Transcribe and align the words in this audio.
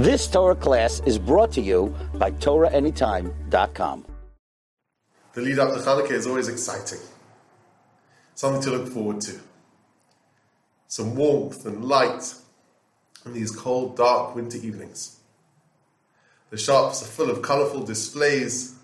This 0.00 0.26
Torah 0.26 0.54
class 0.54 1.02
is 1.04 1.18
brought 1.18 1.52
to 1.52 1.60
you 1.60 1.94
by 2.14 2.30
TorahAnytime.com. 2.30 4.06
The 5.34 5.40
lead 5.42 5.58
up 5.58 5.74
to 5.74 5.80
Hanukkah 5.80 6.12
is 6.12 6.26
always 6.26 6.48
exciting, 6.48 7.00
something 8.34 8.62
to 8.62 8.70
look 8.70 8.88
forward 8.88 9.20
to. 9.20 9.38
Some 10.88 11.16
warmth 11.16 11.66
and 11.66 11.84
light 11.84 12.32
in 13.26 13.34
these 13.34 13.50
cold, 13.50 13.98
dark 13.98 14.34
winter 14.34 14.56
evenings. 14.56 15.20
The 16.48 16.56
shops 16.56 17.02
are 17.02 17.04
full 17.06 17.28
of 17.28 17.42
colourful 17.42 17.82
displays 17.82 18.76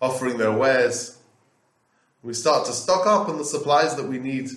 offering 0.00 0.38
their 0.38 0.52
wares. 0.52 1.18
We 2.22 2.32
start 2.32 2.64
to 2.64 2.72
stock 2.72 3.06
up 3.06 3.28
on 3.28 3.36
the 3.36 3.44
supplies 3.44 3.96
that 3.96 4.08
we 4.08 4.18
need 4.18 4.48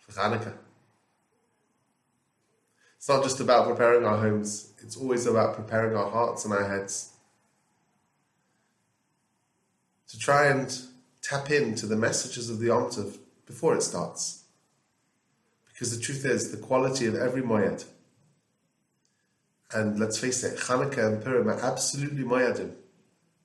for 0.00 0.20
Hanukkah. 0.20 0.54
It's 3.06 3.14
not 3.14 3.22
just 3.22 3.38
about 3.38 3.68
preparing 3.68 4.04
our 4.04 4.16
homes, 4.16 4.72
it's 4.82 4.96
always 4.96 5.26
about 5.26 5.54
preparing 5.54 5.96
our 5.96 6.10
hearts 6.10 6.44
and 6.44 6.52
our 6.52 6.68
heads. 6.68 7.12
To 10.08 10.18
try 10.18 10.48
and 10.48 10.76
tap 11.22 11.52
into 11.52 11.86
the 11.86 11.94
messages 11.94 12.50
of 12.50 12.58
the 12.58 12.66
Yom 12.66 12.90
before 13.46 13.76
it 13.76 13.84
starts. 13.84 14.42
Because 15.68 15.96
the 15.96 16.02
truth 16.02 16.24
is, 16.24 16.50
the 16.50 16.56
quality 16.56 17.06
of 17.06 17.14
every 17.14 17.42
Moyed, 17.42 17.84
and 19.72 20.00
let's 20.00 20.18
face 20.18 20.42
it, 20.42 20.58
Hanukkah 20.58 21.06
and 21.06 21.22
Purim 21.22 21.48
are 21.48 21.60
absolutely 21.60 22.24
Moyadim. 22.24 22.74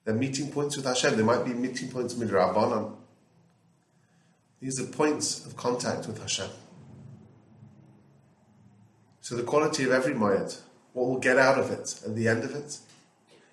They're 0.05 0.15
meeting 0.15 0.51
points 0.51 0.75
with 0.75 0.87
Hashem. 0.87 1.17
They 1.17 1.21
might 1.21 1.45
be 1.45 1.53
meeting 1.53 1.91
points 1.91 2.15
with 2.15 2.31
Rabbanan. 2.31 2.95
These 4.59 4.79
are 4.81 4.85
points 4.85 5.45
of 5.45 5.55
contact 5.55 6.07
with 6.07 6.19
Hashem. 6.19 6.49
So 9.31 9.37
the 9.37 9.43
quality 9.43 9.85
of 9.85 9.93
every 9.93 10.13
moed, 10.13 10.59
what 10.91 11.07
we'll 11.07 11.17
get 11.17 11.37
out 11.37 11.57
of 11.57 11.71
it 11.71 12.01
at 12.05 12.17
the 12.17 12.27
end 12.27 12.43
of 12.43 12.53
it, 12.53 12.79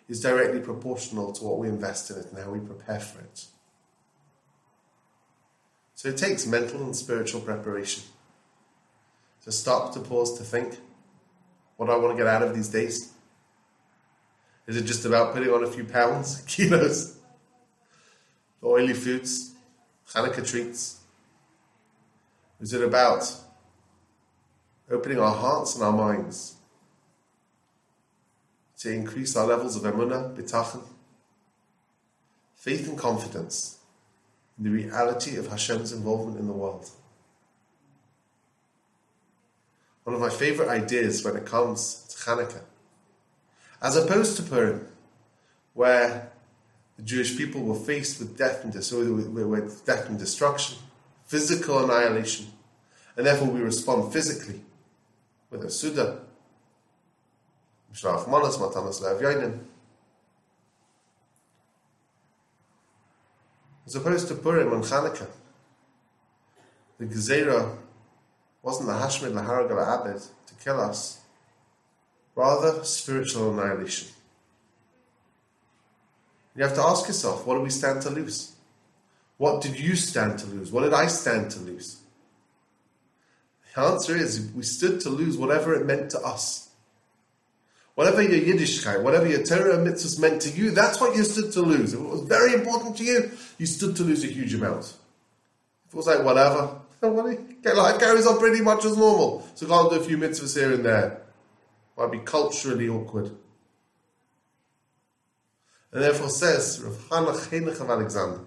is 0.09 0.21
directly 0.21 0.59
proportional 0.59 1.31
to 1.35 1.45
what 1.45 1.61
we 1.61 1.69
invest 1.69 2.11
in 2.11 2.17
it 2.17 2.27
and 2.27 2.37
how 2.37 2.51
we 2.51 2.59
prepare 2.59 2.99
for 2.99 3.21
it. 3.21 3.45
So 5.95 6.09
it 6.09 6.17
takes 6.17 6.49
mental 6.49 6.83
and 6.83 6.97
spiritual 6.97 7.43
preparation. 7.43 8.03
To 9.45 9.53
stop, 9.53 9.95
to 9.95 10.01
pause, 10.01 10.37
to 10.39 10.43
think, 10.43 10.79
what 11.77 11.87
do 11.87 11.93
I 11.93 11.97
want 11.97 12.19
to 12.19 12.25
get 12.25 12.27
out 12.27 12.43
of 12.43 12.57
these 12.57 12.71
days? 12.71 13.13
Is 14.67 14.77
it 14.77 14.83
just 14.83 15.05
about 15.05 15.33
putting 15.33 15.53
on 15.53 15.63
a 15.63 15.69
few 15.69 15.85
pounds, 15.85 16.41
kilos, 16.49 17.19
oily 18.65 18.95
foods, 18.95 19.53
Hanukkah 20.13 20.45
treats? 20.45 20.99
Is 22.61 22.73
it 22.73 22.83
about 22.83 23.33
opening 24.91 25.19
our 25.19 25.35
hearts 25.35 25.75
and 25.75 25.85
our 25.85 25.93
minds 25.93 26.57
to 28.79 28.93
increase 28.93 29.37
our 29.37 29.47
levels 29.47 29.77
of 29.77 29.83
emunah, 29.83 30.35
bitachon, 30.37 30.83
faith 32.55 32.89
and 32.89 32.97
confidence 32.97 33.79
in 34.57 34.65
the 34.65 34.71
reality 34.71 35.37
of 35.37 35.49
Hashem's 35.49 35.93
involvement 35.93 36.39
in 36.39 36.47
the 36.47 36.53
world? 36.53 36.91
One 40.05 40.15
of 40.15 40.21
my 40.21 40.31
favorite 40.31 40.69
ideas 40.69 41.25
when 41.25 41.37
it 41.37 41.45
comes 41.45 42.07
to 42.09 42.31
Hanukkah, 42.31 42.63
as 43.83 43.97
opposed 43.97 44.37
to 44.37 44.43
Purim, 44.43 44.89
where 45.75 46.33
the 46.97 47.03
Jewish 47.03 47.37
people 47.37 47.63
were 47.63 47.79
faced 47.79 48.19
with 48.19 48.37
death 48.37 48.65
and 48.65 48.73
dis- 48.73 48.91
with 48.91 49.87
death 49.87 50.09
and 50.09 50.19
destruction, 50.19 50.79
physical 51.27 51.85
annihilation, 51.85 52.47
and 53.17 53.27
therefore 53.27 53.49
we 53.49 53.61
respond 53.61 54.13
physically 54.13 54.63
with 55.51 55.65
a 55.65 55.71
Suda, 55.71 56.21
Mishlach 57.93 58.29
Manas, 58.29 58.59
Matanas 58.59 59.01
Le'avyainin. 59.03 59.59
As 63.87 63.95
opposed 63.97 64.29
to 64.29 64.35
Purim 64.35 64.73
and 64.73 64.85
Chanukah, 64.85 65.29
the 66.99 67.07
Gezerah 67.07 67.77
wasn't 68.63 68.89
the 68.89 68.95
Hashmid 68.95 69.33
Laharagal 69.33 69.79
Abed 69.79 70.21
to 70.21 70.55
kill 70.63 70.81
us, 70.81 71.21
rather 72.35 72.85
spiritual 72.85 73.53
annihilation. 73.53 74.09
You 76.55 76.65
have 76.65 76.75
to 76.75 76.83
ask 76.83 77.07
yourself, 77.07 77.47
what 77.47 77.55
do 77.55 77.61
we 77.61 77.71
stand 77.71 78.03
to 78.03 78.11
lose? 78.11 78.53
What 79.39 79.63
did 79.63 79.79
you 79.79 79.95
stand 79.95 80.39
to 80.41 80.47
lose? 80.47 80.73
What 80.73 80.83
did 80.83 80.93
I 80.93 81.07
stand 81.07 81.53
to 81.53 81.61
lose? 81.61 81.99
The 83.75 83.81
answer 83.83 84.17
is 84.17 84.51
we 84.55 84.63
stood 84.63 85.01
to 85.03 85.11
lose 85.11 85.37
whatever 85.37 85.75
it 85.75 85.87
meant 85.87 86.11
to 86.11 86.21
us. 86.21 86.69
Whatever 87.95 88.23
your 88.23 88.41
Yiddishkeit, 88.41 89.03
whatever 89.03 89.27
your 89.27 89.43
Torah 89.43 89.77
mitzvahs 89.79 90.21
meant 90.21 90.43
to 90.43 90.51
you, 90.51 90.71
that's 90.71 91.01
what 91.01 91.17
you 91.17 91.25
stood 91.25 91.53
to 91.53 91.63
lose. 91.63 91.95
If 91.95 92.01
it 92.01 92.09
was 92.09 92.21
very 92.23 92.55
important 92.55 92.97
to 92.99 93.05
you, 93.05 93.31
you 93.59 93.67
stood 93.67 93.97
to 93.97 94.05
lose 94.05 94.23
a 94.23 94.29
huge 94.29 94.55
amount. 94.55 94.95
If 95.87 95.95
it 95.95 95.97
was 95.97 96.07
like 96.07 96.23
whatever, 96.25 96.81
life 97.03 97.99
carries 97.99 98.27
on 98.27 98.39
pretty 98.39 98.61
much 98.61 98.85
as 98.85 98.97
normal. 98.97 99.47
So 99.55 99.67
can't 99.67 99.91
do 99.91 99.97
a 99.97 100.05
few 100.05 100.17
mitzvahs 100.17 100.57
here 100.57 100.73
and 100.73 100.85
there. 100.85 101.23
Might 101.97 102.13
be 102.13 102.19
culturally 102.19 102.89
awkward. 102.89 103.33
And 105.93 106.03
therefore 106.03 106.29
says 106.29 106.81
Rav 106.83 106.95
Chanoch 107.09 107.81
of 107.81 107.91
Alexander. 107.91 108.41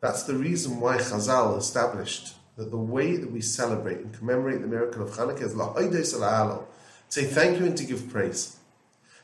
That's 0.00 0.22
the 0.22 0.34
reason 0.34 0.80
why 0.80 0.96
Chazal 0.96 1.58
established 1.58 2.34
that 2.56 2.70
the 2.70 2.76
way 2.76 3.16
that 3.16 3.30
we 3.30 3.40
celebrate 3.40 3.98
and 3.98 4.12
commemorate 4.12 4.60
the 4.60 4.66
miracle 4.66 5.02
of 5.02 5.10
Hanukkah 5.10 5.42
is 5.42 5.54
la'oides 5.54 6.14
ala'alo, 6.14 6.64
say 7.08 7.24
thank 7.24 7.58
you 7.58 7.66
and 7.66 7.76
to 7.76 7.84
give 7.84 8.08
praise. 8.10 8.56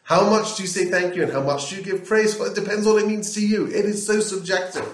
How 0.05 0.29
much 0.31 0.57
do 0.57 0.63
you 0.63 0.69
say 0.69 0.85
thank 0.85 1.17
you 1.17 1.23
and 1.25 1.33
how 1.33 1.43
much 1.43 1.69
do 1.69 1.77
you 1.77 1.83
give 1.83 2.05
praise? 2.05 2.39
Well, 2.39 2.51
it 2.51 2.55
depends 2.55 2.87
on 2.87 2.95
what 2.95 3.03
it 3.03 3.09
means 3.09 3.35
to 3.35 3.47
you. 3.47 3.67
It 3.67 3.85
is 3.85 4.07
so 4.07 4.21
subjective. 4.21 4.87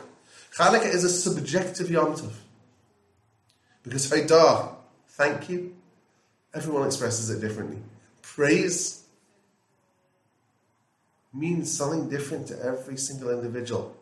Hanukkah 0.57 0.93
is 0.93 1.05
a 1.05 1.09
subjective 1.09 1.91
Yom 1.91 2.15
Tov. 2.15 2.33
Because 3.83 4.11
Haidah, 4.11 4.75
thank 5.09 5.49
you, 5.49 5.75
everyone 6.55 6.87
expresses 6.87 7.31
it 7.31 7.41
differently. 7.41 7.79
Praise 8.23 9.05
means 11.35 11.71
something 11.71 12.09
different 12.09 12.47
to 12.49 12.63
every 12.63 12.97
single 12.97 13.31
individual. 13.31 13.97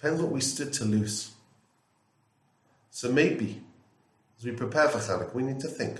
Depends 0.00 0.22
what 0.22 0.32
we 0.32 0.40
stood 0.40 0.72
to 0.72 0.84
lose. 0.86 1.32
So 2.90 3.12
maybe, 3.12 3.60
as 4.38 4.46
we 4.46 4.52
prepare 4.52 4.88
for 4.88 4.96
Chanukah, 4.96 5.34
we 5.34 5.42
need 5.42 5.60
to 5.60 5.68
think 5.68 5.98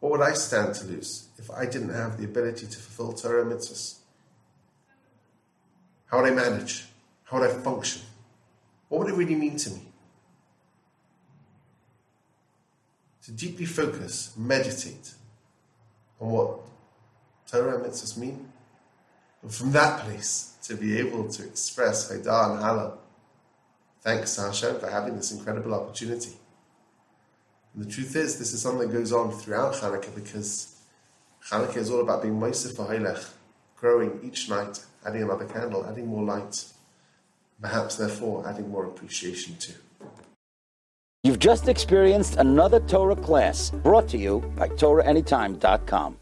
what 0.00 0.10
would 0.10 0.20
I 0.20 0.32
stand 0.32 0.74
to 0.74 0.86
lose 0.86 1.28
if 1.38 1.48
I 1.48 1.64
didn't 1.64 1.90
have 1.90 2.18
the 2.18 2.24
ability 2.24 2.66
to 2.66 2.76
fulfill 2.76 3.12
Torah 3.12 3.44
mitzvahs? 3.44 3.98
How 6.06 6.20
would 6.20 6.32
I 6.32 6.34
manage? 6.34 6.86
How 7.22 7.38
would 7.38 7.48
I 7.48 7.54
function? 7.54 8.02
What 8.88 9.02
would 9.02 9.10
it 9.10 9.16
really 9.16 9.36
mean 9.36 9.56
to 9.58 9.70
me? 9.70 9.82
To 13.26 13.30
deeply 13.30 13.66
focus, 13.66 14.34
meditate 14.36 15.14
on 16.20 16.30
what 16.30 16.58
Torah 17.46 17.78
mitzvahs 17.78 18.18
mean, 18.18 18.52
and 19.42 19.52
from 19.52 19.72
that 19.72 20.00
place 20.00 20.56
to 20.64 20.76
be 20.76 20.98
able 20.98 21.28
to 21.28 21.44
express 21.44 22.10
Haidah 22.10 22.52
and 22.52 22.62
Hala 22.62 22.98
Thanks 24.02 24.36
Hashem 24.36 24.80
for 24.80 24.90
having 24.90 25.14
this 25.16 25.30
incredible 25.30 25.74
opportunity. 25.74 26.32
And 27.72 27.84
the 27.84 27.88
truth 27.90 28.16
is, 28.16 28.36
this 28.36 28.52
is 28.52 28.60
something 28.60 28.88
that 28.88 28.92
goes 28.92 29.12
on 29.12 29.30
throughout 29.30 29.74
Hanukkah 29.74 30.12
because 30.12 30.74
Hanukkah 31.48 31.76
is 31.76 31.88
all 31.88 32.00
about 32.00 32.22
being 32.22 32.34
Moisef 32.34 32.74
Hailech, 32.74 33.24
growing 33.76 34.18
each 34.24 34.48
night, 34.50 34.84
adding 35.06 35.22
another 35.22 35.44
candle, 35.44 35.86
adding 35.86 36.08
more 36.08 36.24
light, 36.24 36.64
perhaps 37.60 37.94
therefore 37.94 38.46
adding 38.46 38.68
more 38.68 38.86
appreciation 38.86 39.54
too. 39.56 39.74
You've 41.22 41.38
just 41.38 41.68
experienced 41.68 42.38
another 42.38 42.80
Torah 42.80 43.14
class 43.14 43.70
brought 43.70 44.08
to 44.08 44.18
you 44.18 44.40
by 44.56 44.66
TorahAnytime.com. 44.68 46.16